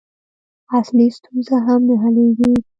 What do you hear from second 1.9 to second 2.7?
حلېږي.